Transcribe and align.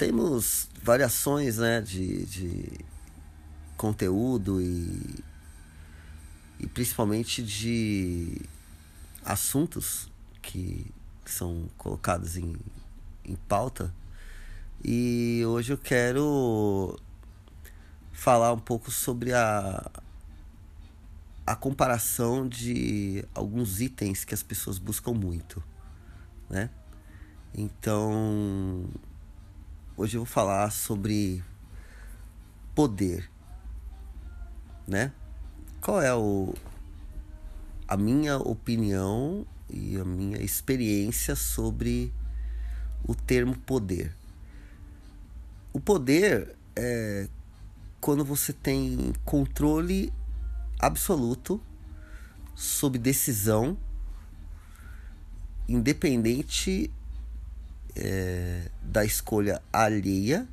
temos 0.00 0.70
variações 0.82 1.58
né, 1.58 1.82
de, 1.82 2.24
de 2.24 2.80
conteúdo 3.76 4.58
e, 4.58 5.22
e 6.58 6.66
principalmente 6.66 7.42
de 7.42 8.40
assuntos 9.22 10.10
que 10.40 10.86
são 11.26 11.68
colocados 11.76 12.38
em, 12.38 12.56
em 13.26 13.36
pauta. 13.46 13.94
E 14.82 15.42
hoje 15.46 15.74
eu 15.74 15.76
quero 15.76 16.98
falar 18.10 18.54
um 18.54 18.58
pouco 18.58 18.90
sobre 18.90 19.34
a, 19.34 19.90
a 21.46 21.54
comparação 21.54 22.48
de 22.48 23.22
alguns 23.34 23.82
itens 23.82 24.24
que 24.24 24.32
as 24.32 24.42
pessoas 24.42 24.78
buscam 24.78 25.12
muito, 25.12 25.62
né? 26.48 26.70
Então, 27.52 28.88
hoje 30.00 30.16
eu 30.16 30.22
vou 30.22 30.26
falar 30.26 30.70
sobre 30.70 31.44
poder, 32.74 33.30
né? 34.88 35.12
Qual 35.78 36.00
é 36.00 36.14
o 36.14 36.54
a 37.86 37.98
minha 37.98 38.38
opinião 38.38 39.46
e 39.68 39.98
a 39.98 40.04
minha 40.04 40.38
experiência 40.38 41.36
sobre 41.36 42.14
o 43.06 43.14
termo 43.14 43.54
poder? 43.58 44.16
O 45.70 45.78
poder 45.78 46.56
é 46.74 47.28
quando 48.00 48.24
você 48.24 48.54
tem 48.54 49.12
controle 49.22 50.10
absoluto 50.78 51.60
sob 52.54 52.98
decisão, 52.98 53.76
independente 55.68 56.90
é, 57.96 58.70
da 58.82 59.04
escolha 59.04 59.62
alheia, 59.72 60.46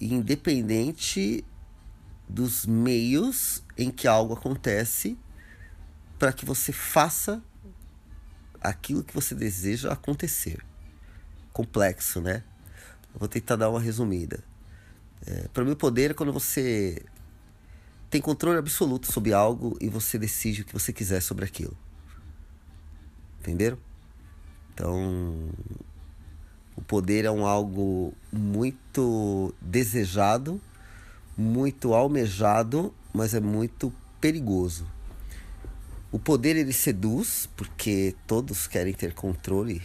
independente 0.00 1.44
dos 2.28 2.64
meios 2.64 3.62
em 3.76 3.90
que 3.90 4.06
algo 4.06 4.34
acontece 4.34 5.18
para 6.18 6.32
que 6.32 6.44
você 6.44 6.72
faça 6.72 7.42
aquilo 8.60 9.02
que 9.02 9.14
você 9.14 9.34
deseja 9.34 9.92
acontecer. 9.92 10.64
Complexo, 11.52 12.20
né? 12.20 12.44
Vou 13.14 13.28
tentar 13.28 13.56
dar 13.56 13.70
uma 13.70 13.80
resumida. 13.80 14.44
É, 15.26 15.48
para 15.48 15.64
mim, 15.64 15.72
o 15.72 15.76
poder 15.76 16.12
é 16.12 16.14
quando 16.14 16.32
você 16.32 17.02
tem 18.08 18.20
controle 18.20 18.58
absoluto 18.58 19.10
sobre 19.10 19.32
algo 19.32 19.76
e 19.80 19.88
você 19.88 20.18
decide 20.18 20.62
o 20.62 20.64
que 20.64 20.72
você 20.72 20.92
quiser 20.92 21.20
sobre 21.20 21.44
aquilo. 21.44 21.76
Entenderam? 23.40 23.78
Então, 24.74 25.50
o 26.80 26.82
poder 26.82 27.26
é 27.26 27.30
um 27.30 27.44
algo 27.44 28.14
muito 28.32 29.54
desejado, 29.60 30.58
muito 31.36 31.92
almejado, 31.92 32.94
mas 33.12 33.34
é 33.34 33.40
muito 33.40 33.92
perigoso. 34.18 34.86
O 36.10 36.18
poder 36.18 36.56
ele 36.56 36.72
seduz, 36.72 37.46
porque 37.54 38.16
todos 38.26 38.66
querem 38.66 38.94
ter 38.94 39.12
controle. 39.12 39.82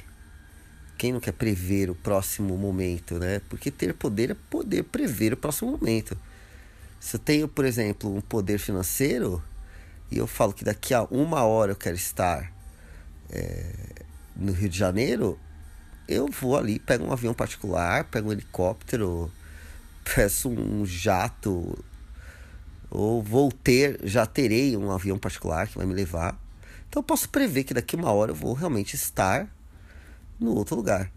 Quem 0.98 1.12
não 1.12 1.20
quer 1.20 1.34
prever 1.34 1.90
o 1.90 1.96
próximo 1.96 2.58
momento, 2.58 3.20
né? 3.20 3.42
Porque 3.50 3.70
ter 3.70 3.94
poder 3.94 4.32
é 4.32 4.36
poder 4.50 4.84
prever 4.84 5.34
o 5.34 5.38
próximo 5.38 5.72
momento. 5.72 6.18
Se 6.98 7.18
eu 7.18 7.20
tenho, 7.20 7.48
por 7.50 7.66
exemplo, 7.66 8.16
um 8.16 8.22
poder 8.22 8.58
financeiro 8.58 9.44
e 10.10 10.18
eu 10.18 10.28
falo 10.28 10.54
que 10.54 10.64
daqui 10.64 10.94
a 10.94 11.04
uma 11.04 11.44
hora 11.44 11.74
eu 11.74 11.76
quero 11.76 11.98
estar 11.98 12.54
é, 13.30 13.66
no 14.34 14.54
Rio 14.54 14.70
de 14.70 14.78
Janeiro, 14.78 15.38
eu 16.08 16.28
vou 16.28 16.58
ali, 16.58 16.80
pego 16.80 17.06
um 17.06 17.12
avião 17.12 17.34
particular, 17.34 18.06
pego 18.06 18.30
um 18.30 18.32
helicóptero, 18.32 19.32
peço 20.16 20.50
um 20.50 20.86
jato, 20.86 21.84
ou 22.90 23.22
vou 23.22 23.52
ter, 23.52 24.00
já 24.04 24.26
terei 24.26 24.76
um 24.78 24.92
avião 24.92 25.18
particular 25.18 25.68
que 25.68 25.78
vai 25.78 25.86
me 25.86 25.94
levar. 25.94 26.40
Então 26.88 27.00
eu 27.00 27.04
posso 27.04 27.30
prever 27.30 27.64
que 27.64 27.74
daqui 27.74 27.96
uma 27.96 28.12
hora 28.12 28.32
eu 28.32 28.36
vou 28.36 28.54
realmente 28.54 28.96
estar 28.96 29.48
no 30.40 30.54
outro 30.56 30.76
lugar. 30.76 31.12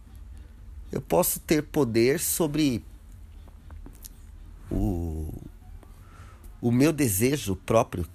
Eu 0.91 1.00
posso 1.00 1.38
ter 1.41 1.62
poder 1.62 2.19
sobre 2.19 2.82
o 4.71 5.32
o 6.60 6.72
meu 6.72 6.93
desejo 6.93 7.56
próprio. 7.56 8.06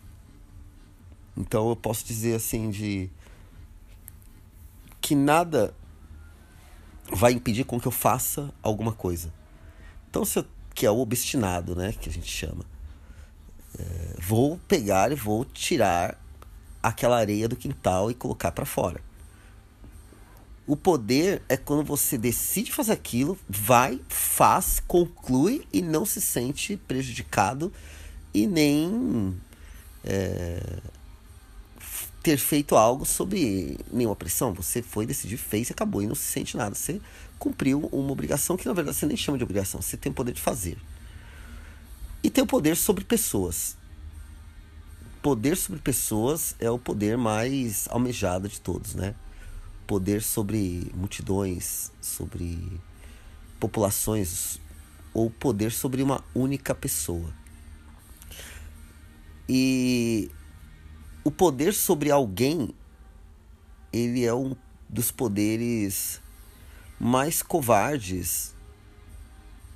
Então 1.35 1.69
eu 1.69 1.75
posso 1.75 2.06
dizer 2.06 2.35
assim 2.35 2.69
de 2.69 3.09
que 5.01 5.16
nada 5.16 5.73
vai 7.13 7.31
impedir 7.31 7.63
com 7.63 7.79
que 7.79 7.88
eu 7.88 7.91
faça 7.91 8.53
alguma 8.62 8.91
coisa. 8.91 9.34
Então 10.09 10.25
se 10.25 10.40
eu, 10.40 10.46
que 10.74 10.85
é 10.85 10.91
o 10.91 11.00
obstinado, 11.00 11.75
né, 11.75 11.94
que 11.94 12.09
a 12.09 12.12
gente 12.12 12.29
chama. 12.29 12.66
É, 13.78 14.16
vou 14.19 14.59
pegar 14.68 15.12
e 15.12 15.16
vou 15.16 15.46
tirar 15.46 16.19
aquela 16.81 17.18
areia 17.18 17.47
do 17.47 17.56
quintal 17.56 18.12
e 18.12 18.13
colocar 18.13 18.51
para 18.51 18.66
fora. 18.66 19.01
O 20.66 20.78
poder 20.78 21.41
é 21.50 21.57
quando 21.57 21.84
você 21.84 22.18
decide 22.18 22.72
fazer 22.72 22.94
aquilo, 22.94 23.38
vai, 23.50 24.00
faz, 24.07 24.80
conclui 24.80 25.68
e 25.74 25.81
não 25.81 26.06
se 26.06 26.22
sente 26.22 26.78
prejudicado 26.78 27.72
e 28.34 28.47
nem 28.47 29.38
é, 30.03 30.80
ter 32.23 32.38
feito 32.38 32.78
algo 32.78 33.06
sob 33.06 33.78
nenhuma 33.91 34.16
pressão. 34.16 34.53
Você 34.53 34.81
foi, 34.81 35.06
decidiu, 35.06 35.38
fez 35.38 35.69
e 35.69 35.73
acabou 35.73 36.01
e 36.01 36.07
não 36.07 36.16
se 36.16 36.23
sente 36.23 36.56
nada. 36.56 36.73
Você 36.73 37.01
cumpriu 37.38 37.89
uma 37.91 38.11
obrigação 38.13 38.56
que 38.56 38.66
na 38.66 38.73
verdade 38.73 38.95
você 38.95 39.06
nem 39.06 39.17
chama 39.17 39.38
de 39.38 39.44
obrigação, 39.44 39.81
você 39.81 39.97
tem 39.97 40.09
o 40.09 40.16
poder 40.16 40.31
de 40.31 40.41
fazer. 40.41 40.78
E 42.23 42.29
tem 42.29 42.41
o 42.41 42.47
poder 42.47 42.78
sobre 42.78 43.03
pessoas. 43.03 43.75
Poder 45.22 45.57
sobre 45.57 45.81
pessoas 45.81 46.56
é 46.59 46.72
o 46.72 46.79
poder 46.79 47.17
mais 47.17 47.88
almejado 47.89 48.47
de 48.47 48.62
todos, 48.62 48.95
né? 48.95 49.13
Poder 49.85 50.22
sobre 50.22 50.89
multidões, 50.95 51.91
sobre 52.01 52.81
populações, 53.59 54.59
ou 55.13 55.29
poder 55.29 55.73
sobre 55.73 56.01
uma 56.01 56.23
única 56.33 56.73
pessoa. 56.73 57.29
E 59.47 60.31
o 61.23 61.31
poder 61.31 61.73
sobre 61.73 62.11
alguém, 62.11 62.69
ele 63.91 64.25
é 64.25 64.34
um 64.34 64.56
dos 64.89 65.11
poderes 65.11 66.22
mais 67.00 67.41
covardes 67.41 68.53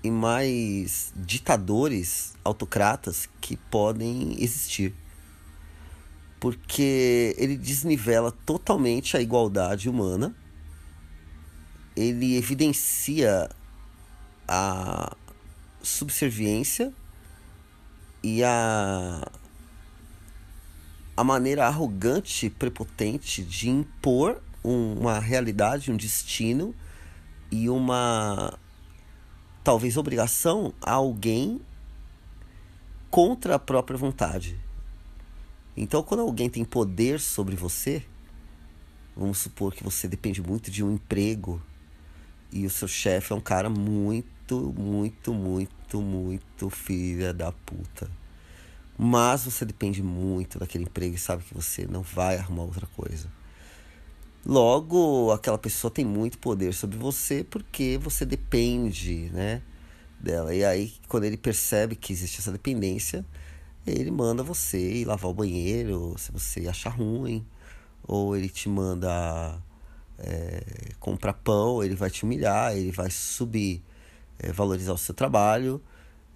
e 0.03 0.11
mais 0.11 1.11
ditadores, 1.15 2.35
autocratas 2.43 3.29
que 3.41 3.55
podem 3.55 4.35
existir. 4.41 4.93
Porque 6.39 7.35
ele 7.37 7.57
desnivela 7.57 8.31
totalmente 8.31 9.17
a 9.17 9.21
igualdade 9.21 9.89
humana, 9.89 10.35
ele 11.95 12.35
evidencia 12.35 13.49
a 14.47 15.15
subserviência 15.81 16.93
e 18.21 18.43
a 18.43 19.27
a 21.17 21.23
maneira 21.23 21.65
arrogante, 21.65 22.47
prepotente 22.47 23.43
de 23.43 23.69
impor 23.69 24.39
um, 24.63 24.93
uma 24.99 25.19
realidade, 25.19 25.91
um 25.91 25.97
destino 25.97 26.75
e 27.49 27.67
uma 27.67 28.57
talvez 29.63 29.97
obrigação 29.97 30.75
a 30.79 30.91
alguém 30.91 31.59
contra 33.09 33.55
a 33.55 33.59
própria 33.59 33.97
vontade. 33.97 34.59
Então, 35.75 36.03
quando 36.03 36.19
alguém 36.21 36.51
tem 36.51 36.63
poder 36.63 37.19
sobre 37.19 37.55
você, 37.55 38.05
vamos 39.15 39.39
supor 39.39 39.73
que 39.73 39.83
você 39.83 40.07
depende 40.07 40.39
muito 40.39 40.69
de 40.69 40.83
um 40.83 40.93
emprego 40.93 41.59
e 42.51 42.63
o 42.63 42.69
seu 42.69 42.87
chefe 42.87 43.33
é 43.33 43.35
um 43.35 43.41
cara 43.41 43.71
muito, 43.71 44.71
muito, 44.77 45.33
muito, 45.33 45.99
muito 45.99 46.69
filha 46.69 47.33
da 47.33 47.51
puta. 47.51 48.07
Mas 48.97 49.45
você 49.45 49.63
depende 49.63 50.01
muito 50.01 50.57
daquele 50.57 50.85
emprego 50.85 51.15
e 51.15 51.19
sabe 51.19 51.43
que 51.43 51.53
você 51.53 51.85
não 51.85 52.01
vai 52.01 52.37
arrumar 52.37 52.63
outra 52.63 52.87
coisa. 52.87 53.31
Logo, 54.43 55.31
aquela 55.31 55.57
pessoa 55.57 55.91
tem 55.91 56.05
muito 56.05 56.39
poder 56.39 56.73
sobre 56.73 56.97
você 56.97 57.43
porque 57.43 57.99
você 58.01 58.25
depende, 58.25 59.29
né, 59.33 59.61
dela. 60.19 60.55
E 60.55 60.65
aí, 60.65 60.93
quando 61.07 61.25
ele 61.25 61.37
percebe 61.37 61.95
que 61.95 62.11
existe 62.11 62.39
essa 62.39 62.51
dependência, 62.51 63.23
ele 63.85 64.09
manda 64.09 64.41
você 64.41 64.79
ir 64.79 65.05
lavar 65.05 65.29
o 65.29 65.33
banheiro, 65.33 66.15
se 66.17 66.31
você 66.31 66.67
achar 66.67 66.89
ruim, 66.89 67.45
ou 68.03 68.35
ele 68.35 68.49
te 68.49 68.67
manda 68.67 69.61
é, 70.17 70.63
comprar 70.99 71.33
pão, 71.33 71.83
ele 71.83 71.95
vai 71.95 72.09
te 72.09 72.23
humilhar, 72.23 72.75
ele 72.75 72.91
vai 72.91 73.11
subir, 73.11 73.83
é, 74.39 74.51
valorizar 74.51 74.93
o 74.93 74.97
seu 74.97 75.13
trabalho 75.13 75.81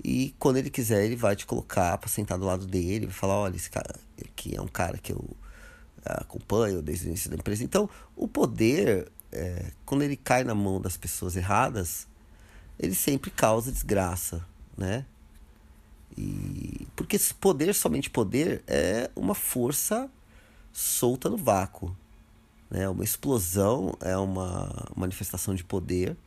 e 0.03 0.33
quando 0.39 0.57
ele 0.57 0.69
quiser, 0.69 1.05
ele 1.05 1.15
vai 1.15 1.35
te 1.35 1.45
colocar 1.45 1.97
para 1.97 2.09
sentar 2.09 2.37
do 2.37 2.45
lado 2.45 2.65
dele, 2.65 3.05
vai 3.05 3.15
falar, 3.15 3.35
olha, 3.35 3.55
esse 3.55 3.69
cara 3.69 3.95
aqui 4.19 4.55
é 4.55 4.61
um 4.61 4.67
cara 4.67 4.97
que 4.97 5.13
eu 5.13 5.23
acompanho 6.03 6.81
desde 6.81 7.05
o 7.05 7.09
início 7.09 7.29
da 7.29 7.35
empresa. 7.35 7.63
Então, 7.63 7.89
o 8.15 8.27
poder, 8.27 9.11
é, 9.31 9.71
quando 9.85 10.01
ele 10.01 10.15
cai 10.15 10.43
na 10.43 10.55
mão 10.55 10.81
das 10.81 10.97
pessoas 10.97 11.35
erradas, 11.35 12.07
ele 12.79 12.95
sempre 12.95 13.29
causa 13.29 13.71
desgraça, 13.71 14.43
né? 14.75 15.05
E 16.17 16.87
porque 16.95 17.17
poder 17.39 17.73
somente 17.73 18.09
poder 18.09 18.63
é 18.67 19.09
uma 19.15 19.35
força 19.35 20.09
solta 20.73 21.29
no 21.29 21.37
vácuo, 21.37 21.95
né? 22.69 22.89
Uma 22.89 23.03
explosão 23.03 23.95
é 24.01 24.17
uma 24.17 24.87
manifestação 24.95 25.53
de 25.53 25.63
poder 25.63 26.17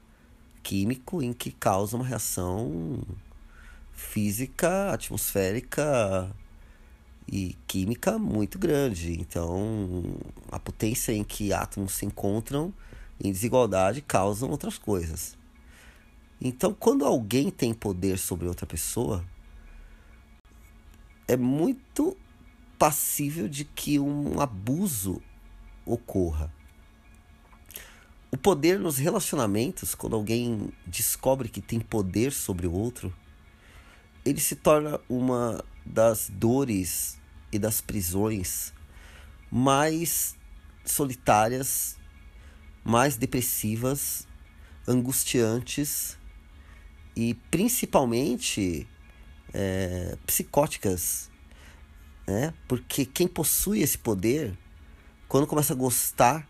químico 0.62 1.20
em 1.20 1.32
que 1.32 1.50
causa 1.50 1.97
uma 1.97 2.06
reação 2.06 3.03
física, 3.94 4.93
atmosférica 4.93 6.31
e 7.26 7.56
química 7.67 8.19
muito 8.19 8.58
grande. 8.58 9.19
Então, 9.19 10.05
a 10.50 10.58
potência 10.58 11.12
em 11.12 11.25
que 11.25 11.52
átomos 11.52 11.94
se 11.94 12.05
encontram 12.05 12.73
em 13.23 13.31
desigualdade 13.32 14.02
causam 14.02 14.50
outras 14.50 14.76
coisas. 14.76 15.37
Então, 16.41 16.75
quando 16.75 17.05
alguém 17.05 17.50
tem 17.50 17.73
poder 17.73 18.19
sobre 18.19 18.46
outra 18.46 18.67
pessoa, 18.67 19.25
é 21.26 21.37
muito 21.37 22.17
passível 22.79 23.49
de 23.49 23.64
que 23.64 23.99
um 23.99 24.41
abuso 24.41 25.23
ocorra. 25.87 26.52
O 28.31 28.37
poder 28.37 28.81
nos 28.81 28.99
relacionamentos, 28.99 29.94
quando 29.94 30.17
alguém 30.17 30.70
descobre 30.85 31.49
que 31.49 31.61
tem 31.61 31.79
poder 31.79 32.32
sobre 32.32 32.67
o 32.67 32.73
outro, 32.73 33.14
ele 34.25 34.41
se 34.41 34.56
torna 34.56 35.00
uma 35.09 35.65
das 35.85 36.31
dores 36.31 37.19
e 37.53 37.59
das 37.59 37.81
prisões 37.81 38.73
mais 39.50 40.37
solitárias, 40.85 41.97
mais 42.82 43.17
depressivas, 43.17 44.26
angustiantes 44.87 46.19
e 47.17 47.35
principalmente 47.50 48.88
é, 49.53 50.17
psicóticas, 50.27 51.31
né? 52.27 52.53
Porque 52.67 53.05
quem 53.05 53.29
possui 53.29 53.81
esse 53.81 53.97
poder, 53.97 54.56
quando 55.29 55.47
começa 55.47 55.73
a 55.73 55.77
gostar 55.77 56.49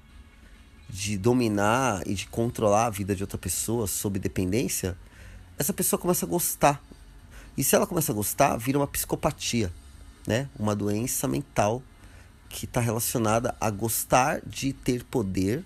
de 0.89 1.19
dominar 1.19 2.07
e 2.07 2.15
de 2.15 2.27
controlar 2.27 2.87
a 2.87 2.91
vida 2.91 3.15
de 3.15 3.23
outra 3.23 3.39
pessoa 3.39 3.87
sob 3.87 4.19
dependência, 4.19 4.97
essa 5.59 5.73
pessoa 5.73 6.01
começa 6.01 6.25
a 6.25 6.29
gostar. 6.29 6.83
E 7.57 7.63
se 7.63 7.75
ela 7.75 7.87
começa 7.87 8.13
a 8.13 8.15
gostar, 8.15 8.57
vira 8.57 8.79
uma 8.79 8.87
psicopatia, 8.87 9.73
né? 10.27 10.49
Uma 10.59 10.75
doença 10.75 11.29
mental 11.29 11.83
que 12.49 12.65
está 12.65 12.81
relacionada 12.81 13.55
a 13.61 13.71
gostar 13.71 14.41
de 14.47 14.73
ter 14.73 15.05
poder, 15.05 15.65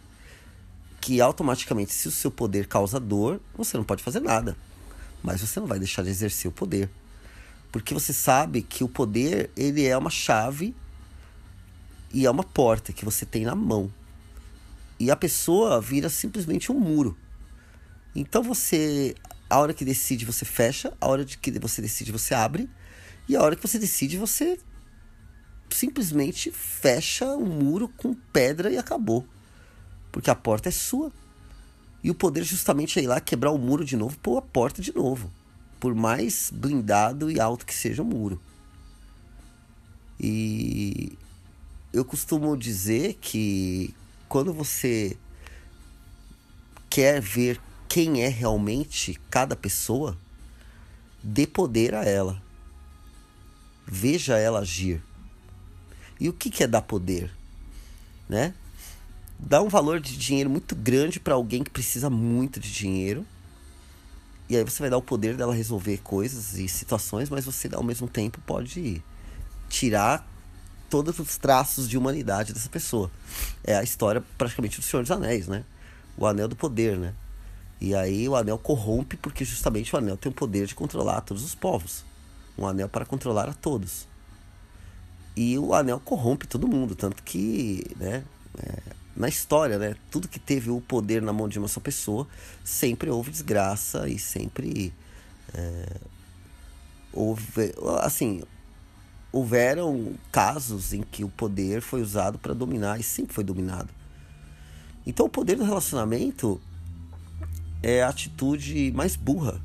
que 1.00 1.20
automaticamente, 1.20 1.92
se 1.92 2.08
o 2.08 2.10
seu 2.10 2.30
poder 2.30 2.66
causa 2.66 2.98
dor, 2.98 3.40
você 3.54 3.76
não 3.76 3.84
pode 3.84 4.02
fazer 4.02 4.20
nada. 4.20 4.56
Mas 5.22 5.40
você 5.40 5.60
não 5.60 5.66
vai 5.66 5.78
deixar 5.78 6.02
de 6.02 6.10
exercer 6.10 6.48
o 6.48 6.52
poder. 6.52 6.90
Porque 7.70 7.92
você 7.92 8.12
sabe 8.12 8.62
que 8.62 8.82
o 8.82 8.88
poder, 8.88 9.50
ele 9.56 9.84
é 9.84 9.96
uma 9.96 10.10
chave 10.10 10.74
e 12.12 12.24
é 12.24 12.30
uma 12.30 12.44
porta 12.44 12.92
que 12.92 13.04
você 13.04 13.26
tem 13.26 13.44
na 13.44 13.54
mão. 13.54 13.92
E 14.98 15.10
a 15.10 15.16
pessoa 15.16 15.80
vira 15.80 16.08
simplesmente 16.08 16.72
um 16.72 16.78
muro. 16.78 17.16
Então 18.16 18.42
você, 18.42 19.14
a 19.48 19.58
hora 19.58 19.72
que 19.72 19.84
decide, 19.84 20.24
você 20.24 20.44
fecha, 20.44 20.92
a 21.00 21.08
hora 21.08 21.24
de 21.24 21.38
que 21.38 21.58
você 21.58 21.80
decide, 21.80 22.12
você 22.12 22.34
abre, 22.34 22.68
e 23.28 23.36
a 23.36 23.42
hora 23.42 23.56
que 23.56 23.66
você 23.66 23.78
decide, 23.78 24.16
você 24.16 24.58
simplesmente 25.70 26.50
fecha 26.50 27.26
o 27.26 27.42
um 27.42 27.46
muro 27.46 27.88
com 27.88 28.14
pedra 28.14 28.70
e 28.70 28.78
acabou. 28.78 29.26
Porque 30.10 30.30
a 30.30 30.34
porta 30.34 30.68
é 30.68 30.72
sua. 30.72 31.12
E 32.02 32.10
o 32.10 32.14
poder 32.14 32.44
justamente 32.44 32.98
é 32.98 33.02
ir 33.02 33.06
lá 33.06 33.20
quebrar 33.20 33.50
o 33.50 33.58
muro 33.58 33.84
de 33.84 33.96
novo 33.96 34.18
pôr 34.18 34.38
a 34.38 34.42
porta 34.42 34.80
de 34.80 34.94
novo. 34.94 35.30
Por 35.78 35.94
mais 35.94 36.50
blindado 36.52 37.30
e 37.30 37.40
alto 37.40 37.66
que 37.66 37.74
seja 37.74 38.02
o 38.02 38.06
muro. 38.06 38.40
E 40.18 41.16
eu 41.92 42.04
costumo 42.04 42.56
dizer 42.56 43.18
que 43.20 43.94
quando 44.28 44.52
você 44.52 45.16
quer 46.90 47.20
ver 47.20 47.60
quem 47.88 48.22
é 48.22 48.28
realmente 48.28 49.18
cada 49.30 49.56
pessoa, 49.56 50.16
dê 51.22 51.46
poder 51.46 51.94
a 51.94 52.04
ela. 52.04 52.40
Veja 53.86 54.36
ela 54.36 54.60
agir. 54.60 55.02
E 56.20 56.28
o 56.28 56.32
que 56.32 56.62
é 56.62 56.66
dar 56.66 56.82
poder? 56.82 57.30
Né? 58.28 58.52
Dá 59.38 59.62
um 59.62 59.68
valor 59.68 60.00
de 60.00 60.16
dinheiro 60.16 60.50
muito 60.50 60.76
grande 60.76 61.18
para 61.18 61.34
alguém 61.34 61.64
que 61.64 61.70
precisa 61.70 62.10
muito 62.10 62.60
de 62.60 62.70
dinheiro. 62.70 63.24
E 64.48 64.56
aí 64.56 64.64
você 64.64 64.80
vai 64.80 64.90
dar 64.90 64.98
o 64.98 65.02
poder 65.02 65.36
dela 65.36 65.54
resolver 65.54 65.98
coisas 65.98 66.54
e 66.58 66.68
situações, 66.68 67.30
mas 67.30 67.44
você 67.44 67.68
ao 67.72 67.82
mesmo 67.82 68.08
tempo 68.08 68.40
pode 68.44 69.02
tirar 69.68 70.26
todos 70.90 71.18
os 71.18 71.36
traços 71.36 71.88
de 71.88 71.96
humanidade 71.96 72.52
dessa 72.52 72.68
pessoa. 72.68 73.10
É 73.62 73.76
a 73.76 73.82
história 73.82 74.22
praticamente 74.36 74.80
do 74.80 74.82
Senhor 74.82 75.02
dos 75.02 75.10
Anéis, 75.10 75.46
né? 75.46 75.64
O 76.16 76.26
anel 76.26 76.48
do 76.48 76.56
poder, 76.56 76.98
né? 76.98 77.14
E 77.80 77.94
aí 77.94 78.28
o 78.28 78.34
anel 78.34 78.58
corrompe 78.58 79.16
porque 79.16 79.44
justamente 79.44 79.94
o 79.94 79.98
anel 79.98 80.16
tem 80.16 80.30
o 80.30 80.34
poder 80.34 80.66
de 80.66 80.74
controlar 80.74 81.20
todos 81.20 81.44
os 81.44 81.54
povos. 81.54 82.04
Um 82.56 82.66
anel 82.66 82.88
para 82.88 83.06
controlar 83.06 83.48
a 83.48 83.54
todos. 83.54 84.08
E 85.36 85.56
o 85.58 85.72
anel 85.72 86.00
corrompe 86.00 86.48
todo 86.48 86.66
mundo, 86.66 86.96
tanto 86.96 87.22
que, 87.22 87.84
né, 87.96 88.24
é, 88.58 88.78
na 89.14 89.28
história, 89.28 89.78
né, 89.78 89.94
tudo 90.10 90.26
que 90.26 90.40
teve 90.40 90.70
o 90.70 90.80
poder 90.80 91.22
na 91.22 91.32
mão 91.32 91.48
de 91.48 91.58
uma 91.58 91.68
só 91.68 91.78
pessoa, 91.78 92.26
sempre 92.64 93.08
houve 93.08 93.30
desgraça 93.30 94.08
e 94.08 94.18
sempre 94.18 94.92
é, 95.54 95.96
houve, 97.12 97.72
assim, 98.02 98.42
houveram 99.30 100.14
casos 100.32 100.92
em 100.92 101.02
que 101.02 101.22
o 101.22 101.28
poder 101.28 101.82
foi 101.82 102.02
usado 102.02 102.38
para 102.38 102.54
dominar 102.54 102.98
e 102.98 103.02
sempre 103.02 103.34
foi 103.34 103.44
dominado. 103.44 103.90
Então 105.06 105.26
o 105.26 105.30
poder 105.30 105.56
do 105.56 105.64
relacionamento 105.64 106.60
é 107.82 108.02
a 108.02 108.08
atitude 108.08 108.92
mais 108.92 109.16
burra 109.16 109.60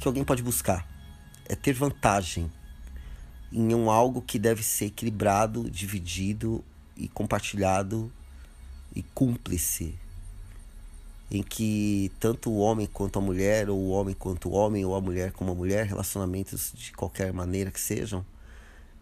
que 0.00 0.08
alguém 0.08 0.24
pode 0.24 0.42
buscar. 0.42 0.86
É 1.48 1.54
ter 1.54 1.72
vantagem 1.72 2.50
em 3.52 3.74
um 3.74 3.90
algo 3.90 4.22
que 4.22 4.38
deve 4.38 4.62
ser 4.62 4.86
equilibrado, 4.86 5.70
dividido 5.70 6.64
e 6.96 7.08
compartilhado 7.08 8.10
e 8.94 9.02
cúmplice. 9.02 9.94
Em 11.30 11.42
que 11.42 12.10
tanto 12.20 12.50
o 12.50 12.58
homem 12.58 12.86
quanto 12.86 13.18
a 13.18 13.22
mulher, 13.22 13.70
ou 13.70 13.78
o 13.78 13.88
homem 13.90 14.14
quanto 14.14 14.50
o 14.50 14.52
homem, 14.52 14.84
ou 14.84 14.94
a 14.94 15.00
mulher 15.00 15.32
como 15.32 15.52
a 15.52 15.54
mulher, 15.54 15.86
relacionamentos 15.86 16.72
de 16.74 16.92
qualquer 16.92 17.32
maneira 17.32 17.70
que 17.70 17.80
sejam, 17.80 18.24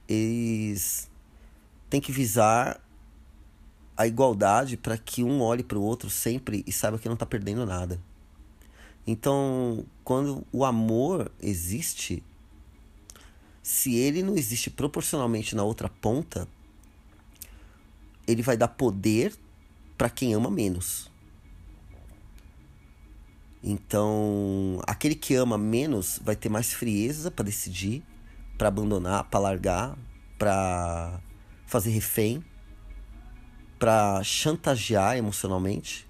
eles 0.09 1.09
têm 1.88 2.00
que 2.00 2.12
visar 2.12 2.80
a 3.97 4.07
igualdade 4.07 4.76
para 4.76 4.97
que 4.97 5.23
um 5.23 5.40
olhe 5.40 5.62
para 5.62 5.78
o 5.78 5.83
outro 5.83 6.09
sempre 6.09 6.64
e 6.66 6.73
saiba 6.73 6.99
que 6.99 7.09
não 7.09 7.14
está 7.14 7.26
perdendo 7.26 7.66
nada. 7.66 8.00
Então, 9.07 9.85
quando 10.04 10.47
o 10.52 10.64
amor 10.64 11.30
existe, 11.40 12.23
se 13.62 13.95
ele 13.97 14.23
não 14.23 14.37
existe 14.37 14.71
proporcionalmente 14.71 15.57
na 15.57 15.64
outra 15.64 15.88
ponta, 15.88 16.47
ele 18.26 18.42
vai 18.42 18.57
dar 18.57 18.69
poder 18.69 19.35
para 19.97 20.09
quem 20.09 20.35
ama 20.35 20.50
menos. 20.50 21.11
Então, 23.62 24.80
aquele 24.87 25.14
que 25.14 25.35
ama 25.35 25.59
menos 25.59 26.21
vai 26.23 26.37
ter 26.37 26.49
mais 26.49 26.73
frieza 26.73 27.30
para 27.30 27.45
decidir 27.45 28.02
para 28.61 28.69
abandonar, 28.69 29.25
para 29.25 29.40
largar, 29.40 29.97
para 30.38 31.19
fazer 31.64 31.88
refém, 31.92 32.45
para 33.78 34.23
chantagear 34.23 35.16
emocionalmente, 35.16 36.07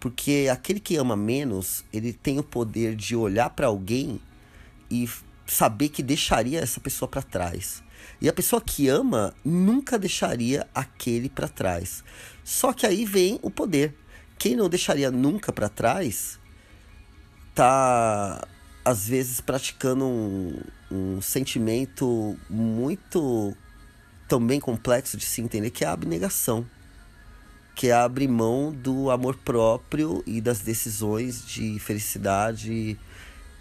porque 0.00 0.48
aquele 0.50 0.80
que 0.80 0.96
ama 0.96 1.14
menos, 1.14 1.84
ele 1.92 2.12
tem 2.12 2.38
o 2.38 2.42
poder 2.42 2.96
de 2.96 3.14
olhar 3.14 3.50
para 3.50 3.66
alguém 3.66 4.18
e 4.90 5.08
saber 5.46 5.90
que 5.90 6.02
deixaria 6.02 6.58
essa 6.58 6.80
pessoa 6.80 7.06
para 7.06 7.22
trás. 7.22 7.82
E 8.18 8.28
a 8.28 8.32
pessoa 8.32 8.62
que 8.62 8.88
ama 8.88 9.34
nunca 9.44 9.98
deixaria 9.98 10.66
aquele 10.74 11.28
para 11.28 11.48
trás. 11.48 12.02
Só 12.42 12.72
que 12.72 12.86
aí 12.86 13.04
vem 13.04 13.38
o 13.42 13.50
poder. 13.50 13.94
Quem 14.38 14.56
não 14.56 14.70
deixaria 14.70 15.10
nunca 15.10 15.52
para 15.52 15.68
trás 15.68 16.40
tá 17.54 18.46
às 18.82 19.06
vezes 19.06 19.40
praticando 19.40 20.06
um, 20.06 20.60
um 20.90 21.20
sentimento 21.20 22.38
muito 22.48 23.54
também 24.26 24.58
complexo 24.58 25.16
de 25.16 25.24
se 25.26 25.42
entender, 25.42 25.70
que 25.70 25.84
é 25.84 25.88
a 25.88 25.92
abnegação. 25.92 26.66
Que 27.80 27.88
é 27.88 27.94
abrir 27.94 28.28
mão 28.28 28.70
do 28.70 29.10
amor 29.10 29.34
próprio 29.36 30.22
e 30.26 30.38
das 30.38 30.60
decisões 30.60 31.42
de 31.46 31.78
felicidade 31.78 33.00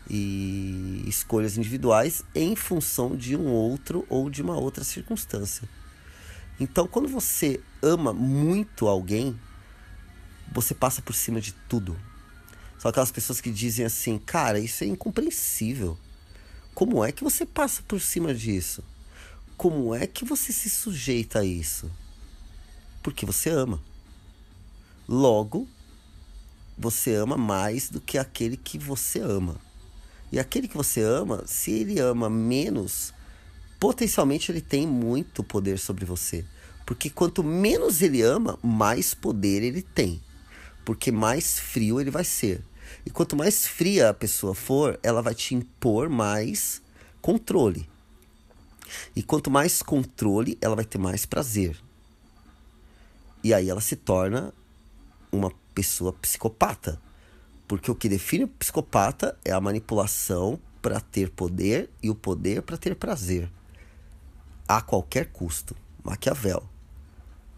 e 0.09 1.05
escolhas 1.07 1.57
individuais 1.57 2.21
em 2.35 2.53
função 2.53 3.15
de 3.15 3.33
um 3.37 3.47
outro 3.47 4.05
ou 4.09 4.29
de 4.29 4.41
uma 4.41 4.57
outra 4.57 4.83
circunstância. 4.83 5.69
Então, 6.59 6.85
quando 6.85 7.07
você 7.07 7.61
ama 7.81 8.11
muito 8.11 8.89
alguém, 8.89 9.39
você 10.51 10.75
passa 10.75 11.01
por 11.01 11.15
cima 11.15 11.39
de 11.39 11.53
tudo. 11.53 11.97
São 12.77 12.89
aquelas 12.89 13.13
pessoas 13.13 13.39
que 13.39 13.49
dizem 13.49 13.85
assim, 13.85 14.17
cara, 14.17 14.59
isso 14.59 14.83
é 14.83 14.87
incompreensível. 14.87 15.97
Como 16.75 17.05
é 17.05 17.13
que 17.13 17.23
você 17.23 17.45
passa 17.45 17.81
por 17.83 18.01
cima 18.01 18.33
disso? 18.33 18.83
Como 19.55 19.95
é 19.95 20.05
que 20.05 20.25
você 20.25 20.51
se 20.51 20.69
sujeita 20.69 21.39
a 21.39 21.45
isso? 21.45 21.89
Porque 23.01 23.25
você 23.25 23.49
ama. 23.49 23.81
Logo, 25.11 25.67
você 26.77 27.15
ama 27.15 27.35
mais 27.35 27.89
do 27.89 27.99
que 27.99 28.15
aquele 28.15 28.55
que 28.55 28.77
você 28.77 29.19
ama. 29.19 29.55
E 30.31 30.37
aquele 30.37 30.67
que 30.67 30.77
você 30.77 31.01
ama, 31.01 31.41
se 31.47 31.71
ele 31.71 31.99
ama 31.99 32.29
menos, 32.29 33.11
potencialmente 33.79 34.51
ele 34.51 34.61
tem 34.61 34.85
muito 34.85 35.43
poder 35.43 35.79
sobre 35.79 36.05
você. 36.05 36.45
Porque 36.85 37.09
quanto 37.09 37.43
menos 37.43 38.03
ele 38.03 38.21
ama, 38.21 38.59
mais 38.61 39.15
poder 39.15 39.63
ele 39.63 39.81
tem. 39.81 40.21
Porque 40.85 41.11
mais 41.11 41.59
frio 41.59 41.99
ele 41.99 42.11
vai 42.11 42.23
ser. 42.23 42.63
E 43.03 43.09
quanto 43.09 43.35
mais 43.35 43.65
fria 43.65 44.09
a 44.09 44.13
pessoa 44.13 44.53
for, 44.53 44.99
ela 45.01 45.23
vai 45.23 45.33
te 45.33 45.55
impor 45.55 46.07
mais 46.07 46.83
controle. 47.19 47.89
E 49.15 49.23
quanto 49.23 49.49
mais 49.49 49.81
controle, 49.81 50.55
ela 50.61 50.75
vai 50.75 50.85
ter 50.85 50.99
mais 50.99 51.25
prazer. 51.25 51.75
E 53.43 53.55
aí 53.55 53.71
ela 53.71 53.81
se 53.81 53.95
torna 53.95 54.53
uma 55.31 55.51
pessoa 55.73 56.13
psicopata. 56.13 57.01
Porque 57.67 57.91
o 57.91 57.95
que 57.95 58.09
define 58.09 58.45
o 58.45 58.47
psicopata 58.47 59.37
é 59.45 59.51
a 59.51 59.61
manipulação 59.61 60.59
para 60.81 60.99
ter 60.99 61.29
poder 61.29 61.89
e 62.01 62.09
o 62.09 62.15
poder 62.15 62.61
para 62.61 62.77
ter 62.77 62.95
prazer. 62.95 63.49
A 64.67 64.81
qualquer 64.81 65.27
custo. 65.27 65.75
Maquiavel. 66.03 66.63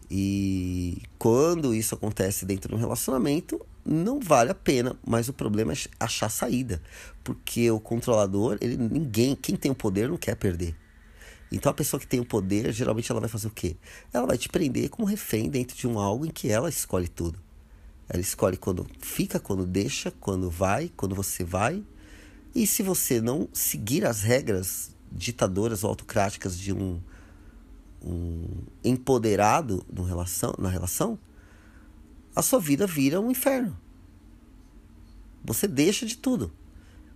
E 0.09 1.01
quando 1.17 1.73
isso 1.73 1.95
acontece 1.95 2.45
dentro 2.45 2.69
de 2.69 2.75
um 2.75 2.77
relacionamento, 2.77 3.65
não 3.85 4.19
vale 4.19 4.51
a 4.51 4.55
pena, 4.55 4.97
mas 5.05 5.29
o 5.29 5.33
problema 5.33 5.71
é 5.71 5.75
achar 5.99 6.29
saída, 6.29 6.81
porque 7.23 7.71
o 7.71 7.79
controlador, 7.79 8.57
ele 8.59 8.75
ninguém, 8.75 9.35
quem 9.35 9.55
tem 9.55 9.71
o 9.71 9.75
poder 9.75 10.09
não 10.09 10.17
quer 10.17 10.35
perder. 10.35 10.75
Então 11.51 11.69
a 11.69 11.73
pessoa 11.73 11.99
que 11.99 12.07
tem 12.07 12.19
o 12.19 12.25
poder, 12.25 12.71
geralmente 12.71 13.11
ela 13.11 13.21
vai 13.21 13.29
fazer 13.29 13.47
o 13.47 13.51
quê? 13.51 13.75
Ela 14.13 14.27
vai 14.27 14.37
te 14.37 14.49
prender 14.49 14.89
como 14.89 15.07
refém 15.07 15.49
dentro 15.49 15.75
de 15.75 15.87
um 15.87 15.99
algo 15.99 16.25
em 16.25 16.29
que 16.29 16.49
ela 16.49 16.69
escolhe 16.69 17.07
tudo. 17.07 17.39
Ela 18.13 18.19
escolhe 18.19 18.57
quando 18.57 18.85
fica, 18.99 19.39
quando 19.39 19.65
deixa, 19.65 20.11
quando 20.11 20.49
vai, 20.49 20.91
quando 20.97 21.15
você 21.15 21.45
vai. 21.45 21.81
E 22.53 22.67
se 22.67 22.83
você 22.83 23.21
não 23.21 23.47
seguir 23.53 24.05
as 24.05 24.21
regras 24.21 24.93
ditadoras 25.09 25.85
ou 25.85 25.89
autocráticas 25.89 26.59
de 26.59 26.73
um, 26.73 26.99
um 28.03 28.63
empoderado 28.83 29.85
no 29.89 30.03
relação, 30.03 30.53
na 30.59 30.67
relação, 30.67 31.17
a 32.35 32.41
sua 32.41 32.59
vida 32.59 32.85
vira 32.85 33.21
um 33.21 33.31
inferno. 33.31 33.79
Você 35.41 35.65
deixa 35.65 36.05
de 36.05 36.17
tudo. 36.17 36.51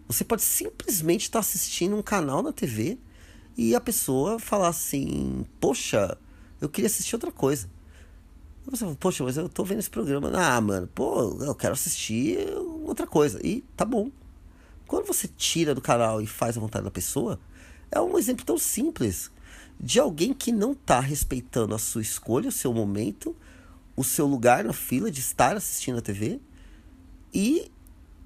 Você 0.08 0.24
pode 0.24 0.44
simplesmente 0.44 1.24
estar 1.24 1.40
assistindo 1.40 1.94
um 1.98 2.02
canal 2.02 2.42
na 2.42 2.54
TV 2.54 2.98
e 3.58 3.76
a 3.76 3.82
pessoa 3.82 4.40
falar 4.40 4.70
assim: 4.70 5.46
Poxa, 5.60 6.18
eu 6.62 6.70
queria 6.70 6.88
assistir 6.88 7.16
outra 7.16 7.34
coisa. 7.34 7.75
Você 8.68 8.84
fala, 8.84 8.96
poxa, 8.96 9.24
mas 9.24 9.38
eu 9.38 9.48
tô 9.48 9.64
vendo 9.64 9.80
esse 9.80 9.90
programa. 9.90 10.32
Ah, 10.34 10.60
mano, 10.60 10.88
pô, 10.88 11.38
eu 11.44 11.54
quero 11.54 11.74
assistir 11.74 12.40
outra 12.84 13.06
coisa. 13.06 13.40
E 13.46 13.62
tá 13.78 13.86
bom. 13.86 14.10
Quando 14.88 15.06
você 15.06 15.28
tira 15.28 15.76
do 15.76 15.82
canal 15.82 16.22
e 16.22 16.26
faz 16.26 16.58
a 16.58 16.60
vontade 16.60 16.84
da 16.84 16.92
pessoa, 16.92 17.40
é 17.92 18.02
um 18.02 18.18
exemplo 18.18 18.44
tão 18.44 18.58
simples 18.58 19.32
de 19.80 20.00
alguém 20.00 20.34
que 20.34 20.52
não 20.52 20.74
tá 20.74 21.00
respeitando 21.00 21.76
a 21.76 21.80
sua 21.80 22.02
escolha, 22.02 22.50
o 22.50 22.52
seu 22.52 22.74
momento, 22.74 23.36
o 23.96 24.04
seu 24.04 24.26
lugar 24.26 24.64
na 24.64 24.74
fila 24.74 25.12
de 25.12 25.20
estar 25.20 25.56
assistindo 25.56 26.00
a 26.00 26.02
TV 26.02 26.40
e 27.34 27.72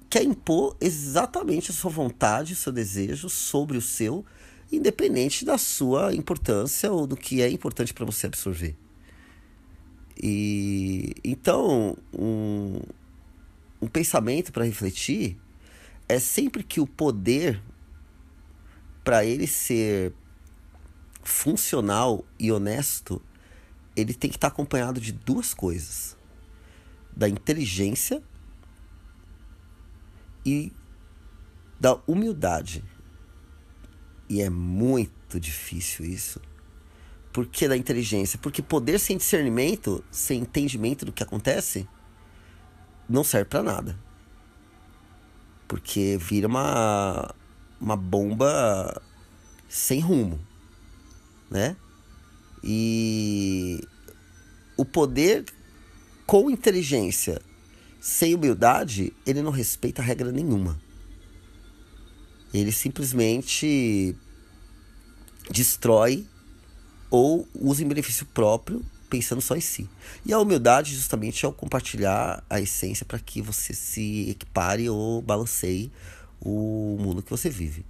quer 0.08 0.22
impor 0.22 0.76
exatamente 0.80 1.70
a 1.70 1.74
sua 1.74 1.90
vontade, 1.90 2.54
o 2.54 2.56
seu 2.56 2.72
desejo 2.72 3.28
sobre 3.28 3.76
o 3.76 3.82
seu, 3.82 4.24
independente 4.72 5.44
da 5.44 5.58
sua 5.58 6.14
importância 6.14 6.90
ou 6.90 7.06
do 7.06 7.16
que 7.16 7.42
é 7.42 7.50
importante 7.50 7.92
para 7.92 8.06
você 8.06 8.26
absorver. 8.26 8.76
E 10.22 11.14
então, 11.24 11.96
um, 12.12 12.80
um 13.80 13.88
pensamento 13.88 14.52
para 14.52 14.64
refletir 14.64 15.38
é 16.06 16.18
sempre 16.18 16.62
que 16.62 16.80
o 16.80 16.86
poder, 16.86 17.62
para 19.02 19.24
ele 19.24 19.46
ser 19.46 20.12
funcional 21.22 22.24
e 22.38 22.52
honesto, 22.52 23.22
ele 23.96 24.12
tem 24.12 24.28
que 24.28 24.36
estar 24.36 24.48
acompanhado 24.48 25.00
de 25.00 25.12
duas 25.12 25.54
coisas: 25.54 26.18
da 27.16 27.26
inteligência 27.26 28.22
e 30.44 30.70
da 31.78 31.98
humildade. 32.06 32.84
E 34.28 34.42
é 34.42 34.50
muito 34.50 35.40
difícil 35.40 36.04
isso. 36.04 36.40
Por 37.32 37.46
que 37.46 37.68
da 37.68 37.76
inteligência? 37.76 38.38
Porque 38.38 38.60
poder 38.60 38.98
sem 38.98 39.16
discernimento, 39.16 40.04
sem 40.10 40.40
entendimento 40.40 41.04
do 41.04 41.12
que 41.12 41.22
acontece, 41.22 41.88
não 43.08 43.22
serve 43.22 43.48
para 43.48 43.62
nada. 43.62 43.98
Porque 45.68 46.18
vira 46.20 46.48
uma, 46.48 47.32
uma 47.80 47.96
bomba 47.96 49.00
sem 49.68 50.00
rumo, 50.00 50.40
né? 51.48 51.76
E 52.64 53.80
o 54.76 54.84
poder 54.84 55.44
com 56.26 56.50
inteligência, 56.50 57.40
sem 58.00 58.34
humildade, 58.34 59.12
ele 59.24 59.42
não 59.42 59.50
respeita 59.50 60.02
regra 60.02 60.32
nenhuma. 60.32 60.80
Ele 62.52 62.72
simplesmente 62.72 64.16
destrói 65.50 66.26
ou 67.10 67.46
usa 67.54 67.82
em 67.82 67.88
benefício 67.88 68.24
próprio, 68.26 68.84
pensando 69.08 69.40
só 69.40 69.56
em 69.56 69.60
si. 69.60 69.88
E 70.24 70.32
a 70.32 70.38
humildade, 70.38 70.94
justamente, 70.94 71.44
é 71.44 71.48
o 71.48 71.52
compartilhar 71.52 72.44
a 72.48 72.60
essência 72.60 73.04
para 73.04 73.18
que 73.18 73.42
você 73.42 73.74
se 73.74 74.30
equipare 74.30 74.88
ou 74.88 75.20
balanceie 75.20 75.90
o 76.40 76.96
mundo 77.00 77.22
que 77.22 77.30
você 77.30 77.50
vive. 77.50 77.84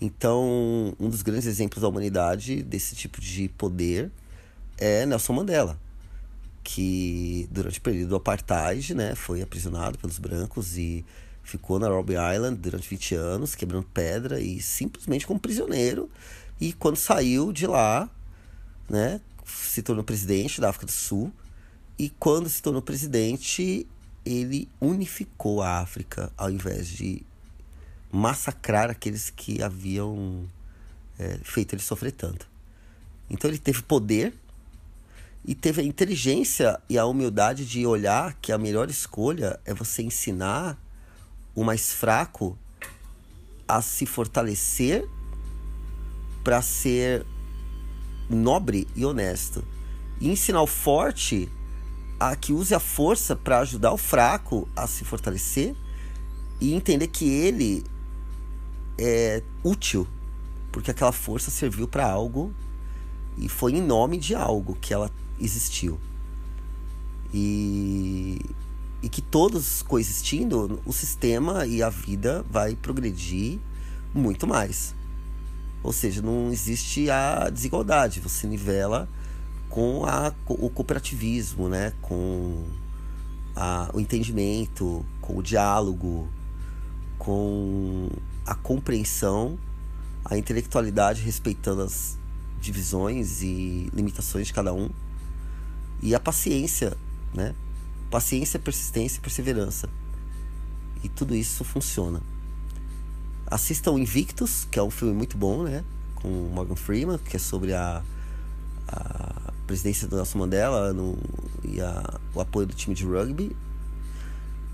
Então, 0.00 0.94
um 0.98 1.08
dos 1.08 1.22
grandes 1.22 1.46
exemplos 1.46 1.80
da 1.80 1.88
humanidade 1.88 2.62
desse 2.62 2.94
tipo 2.94 3.20
de 3.20 3.48
poder 3.50 4.10
é 4.76 5.06
Nelson 5.06 5.32
Mandela, 5.32 5.78
que 6.62 7.48
durante 7.50 7.78
o 7.78 7.82
período 7.82 8.08
do 8.10 8.16
apartheid, 8.16 8.94
né, 8.94 9.14
foi 9.14 9.42
aprisionado 9.42 9.96
pelos 9.98 10.18
brancos 10.18 10.76
e 10.76 11.04
ficou 11.42 11.78
na 11.78 11.88
Robben 11.88 12.16
Island 12.16 12.56
durante 12.56 12.88
20 12.88 13.14
anos, 13.14 13.54
quebrando 13.54 13.86
pedra 13.94 14.40
e 14.40 14.60
simplesmente 14.60 15.26
como 15.26 15.38
prisioneiro. 15.38 16.10
E 16.60 16.72
quando 16.72 16.96
saiu 16.96 17.52
de 17.52 17.66
lá, 17.66 18.10
né, 18.88 19.20
se 19.44 19.82
tornou 19.82 20.04
presidente 20.04 20.60
da 20.60 20.70
África 20.70 20.86
do 20.86 20.92
Sul. 20.92 21.32
E 21.98 22.10
quando 22.10 22.48
se 22.48 22.62
tornou 22.62 22.82
presidente, 22.82 23.86
ele 24.24 24.68
unificou 24.80 25.62
a 25.62 25.80
África 25.80 26.32
ao 26.36 26.50
invés 26.50 26.88
de 26.88 27.22
massacrar 28.10 28.90
aqueles 28.90 29.30
que 29.30 29.62
haviam 29.62 30.44
é, 31.18 31.38
feito 31.42 31.74
ele 31.74 31.82
sofrer 31.82 32.12
tanto. 32.12 32.46
Então 33.30 33.50
ele 33.50 33.58
teve 33.58 33.82
poder 33.82 34.34
e 35.44 35.54
teve 35.54 35.80
a 35.80 35.84
inteligência 35.84 36.78
e 36.88 36.98
a 36.98 37.06
humildade 37.06 37.66
de 37.66 37.86
olhar 37.86 38.34
que 38.40 38.52
a 38.52 38.58
melhor 38.58 38.90
escolha 38.90 39.58
é 39.64 39.74
você 39.74 40.02
ensinar 40.02 40.78
o 41.54 41.64
mais 41.64 41.92
fraco 41.92 42.56
a 43.66 43.80
se 43.80 44.06
fortalecer 44.06 45.04
para 46.44 46.60
ser 46.60 47.24
nobre 48.34 48.86
e 48.94 49.04
honesto. 49.04 49.64
E 50.20 50.30
ensinar 50.30 50.62
o 50.62 50.66
forte 50.66 51.48
a 52.18 52.36
que 52.36 52.52
use 52.52 52.74
a 52.74 52.80
força 52.80 53.34
para 53.34 53.58
ajudar 53.60 53.92
o 53.92 53.98
fraco 53.98 54.68
a 54.76 54.86
se 54.86 55.04
fortalecer 55.04 55.74
e 56.60 56.74
entender 56.74 57.08
que 57.08 57.28
ele 57.28 57.84
é 58.96 59.42
útil, 59.64 60.06
porque 60.70 60.92
aquela 60.92 61.10
força 61.10 61.50
serviu 61.50 61.88
para 61.88 62.08
algo 62.08 62.54
e 63.36 63.48
foi 63.48 63.72
em 63.72 63.82
nome 63.82 64.18
de 64.18 64.34
algo 64.34 64.76
que 64.80 64.94
ela 64.94 65.10
existiu. 65.40 65.98
E, 67.34 68.40
e 69.02 69.08
que 69.08 69.20
todos 69.20 69.82
coexistindo, 69.82 70.80
o 70.84 70.92
sistema 70.92 71.66
e 71.66 71.82
a 71.82 71.88
vida 71.88 72.44
vai 72.48 72.76
progredir 72.76 73.58
muito 74.14 74.46
mais. 74.46 74.94
Ou 75.82 75.92
seja, 75.92 76.22
não 76.22 76.52
existe 76.52 77.10
a 77.10 77.48
desigualdade, 77.50 78.20
você 78.20 78.46
nivela 78.46 79.08
com 79.68 80.04
a, 80.04 80.32
o 80.46 80.68
cooperativismo, 80.68 81.68
né? 81.68 81.92
com 82.02 82.64
a, 83.56 83.90
o 83.92 84.00
entendimento, 84.00 85.04
com 85.20 85.38
o 85.38 85.42
diálogo, 85.42 86.28
com 87.18 88.08
a 88.46 88.54
compreensão, 88.54 89.58
a 90.24 90.36
intelectualidade 90.36 91.22
respeitando 91.22 91.82
as 91.82 92.18
divisões 92.60 93.42
e 93.42 93.90
limitações 93.92 94.46
de 94.46 94.52
cada 94.52 94.72
um 94.72 94.88
e 96.02 96.14
a 96.14 96.20
paciência, 96.20 96.96
né? 97.32 97.54
Paciência, 98.10 98.58
persistência 98.58 99.18
e 99.18 99.20
perseverança. 99.20 99.88
E 101.02 101.08
tudo 101.08 101.34
isso 101.34 101.64
funciona. 101.64 102.20
Assistam 103.52 103.98
Invictus, 103.98 104.66
que 104.70 104.78
é 104.78 104.82
um 104.82 104.90
filme 104.90 105.14
muito 105.14 105.36
bom, 105.36 105.64
né? 105.64 105.84
Com 106.14 106.28
Morgan 106.28 106.76
Freeman, 106.76 107.18
que 107.18 107.36
é 107.36 107.38
sobre 107.38 107.74
a, 107.74 108.02
a 108.88 109.52
presidência 109.66 110.08
do 110.08 110.16
Nelson 110.16 110.38
Mandela 110.38 110.92
no, 110.92 111.18
e 111.62 111.80
a, 111.80 112.18
o 112.34 112.40
apoio 112.40 112.66
do 112.66 112.74
time 112.74 112.94
de 112.94 113.04
rugby. 113.04 113.54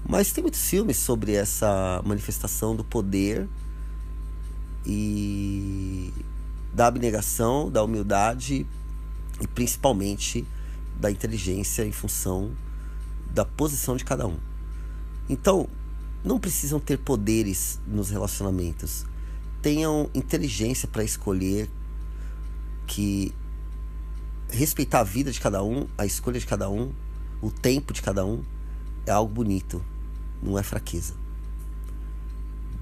Mas 0.09 0.33
tem 0.33 0.43
muitos 0.43 0.61
filmes 0.61 0.97
sobre 0.97 1.33
essa 1.33 2.01
manifestação 2.05 2.77
do 2.77 2.85
poder 2.85 3.49
e 4.87 6.13
da 6.73 6.87
abnegação, 6.87 7.71
da 7.71 7.83
humildade 7.83 8.65
e 9.41 9.47
principalmente 9.49 10.47
da 10.99 11.11
inteligência 11.11 11.85
em 11.85 11.93
função 11.93 12.53
da 13.31 13.45
posição 13.45 13.97
de 13.97 14.05
cada 14.05 14.27
um. 14.27 14.37
Então, 15.29 15.69
não 16.25 16.39
precisam 16.39 16.81
ter 16.81 16.99
poderes 16.99 17.81
nos 17.87 18.11
relacionamentos. 18.11 19.07
Tenham 19.63 20.09
inteligência 20.15 20.89
para 20.89 21.05
escolher 21.05 21.69
que 22.87 23.35
respeitar 24.49 25.01
a 25.01 25.05
vida 25.05 25.31
de 25.31 25.41
cada 25.41 25.63
um, 25.63 25.87
a 25.97 26.07
escolha 26.07 26.41
de 26.41 26.47
cada 26.47 26.71
um, 26.71 26.93
o 27.41 27.51
tempo 27.51 27.93
de 27.93 28.03
cada 28.03 28.25
um 28.25 28.43
é 29.07 29.11
algo 29.11 29.33
bonito, 29.33 29.85
não 30.43 30.59
é 30.59 30.63
fraqueza. 30.63 31.15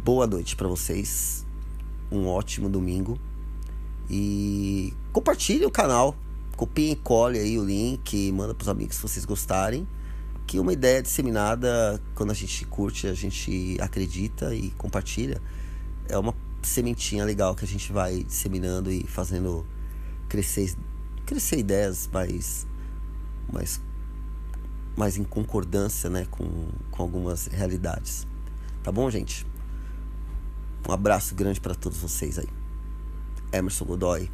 Boa 0.04 0.26
noite 0.26 0.54
para 0.54 0.68
vocês. 0.68 1.44
Um 2.10 2.28
ótimo 2.28 2.68
domingo. 2.68 3.18
E 4.08 4.94
compartilhe 5.12 5.66
o 5.66 5.70
canal. 5.70 6.16
Copiem 6.56 6.92
e 6.92 6.96
cole 6.96 7.38
aí 7.38 7.58
o 7.58 7.64
link, 7.64 8.32
manda 8.32 8.54
pros 8.54 8.68
amigos 8.68 8.96
se 8.96 9.02
vocês 9.02 9.24
gostarem 9.24 9.86
que 10.46 10.60
uma 10.60 10.72
ideia 10.72 11.02
disseminada, 11.02 12.00
quando 12.14 12.30
a 12.30 12.34
gente 12.34 12.64
curte, 12.66 13.08
a 13.08 13.14
gente 13.14 13.76
acredita 13.80 14.54
e 14.54 14.70
compartilha, 14.70 15.42
é 16.08 16.16
uma 16.16 16.34
sementinha 16.62 17.24
legal 17.24 17.54
que 17.54 17.64
a 17.64 17.68
gente 17.68 17.92
vai 17.92 18.22
disseminando 18.22 18.90
e 18.90 19.04
fazendo 19.06 19.66
crescer, 20.28 20.76
crescer 21.24 21.58
ideias 21.58 22.08
mais, 22.12 22.66
mais, 23.52 23.80
mais 24.96 25.16
em 25.16 25.24
concordância 25.24 26.08
né, 26.08 26.26
com, 26.30 26.68
com 26.92 27.02
algumas 27.02 27.48
realidades. 27.48 28.26
Tá 28.84 28.92
bom, 28.92 29.10
gente? 29.10 29.44
Um 30.88 30.92
abraço 30.92 31.34
grande 31.34 31.60
para 31.60 31.74
todos 31.74 31.98
vocês 31.98 32.38
aí. 32.38 32.48
Emerson 33.52 33.84
Godoy, 33.84 34.30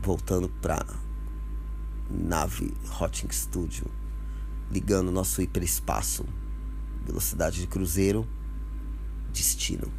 voltando 0.00 0.48
para 0.48 0.86
nave 2.08 2.72
Hotting 3.00 3.30
Studio 3.32 3.86
ligando 4.70 5.10
nosso 5.10 5.40
hiperespaço, 5.40 6.24
velocidade 7.04 7.60
de 7.60 7.66
cruzeiro, 7.66 8.26
destino. 9.32 9.92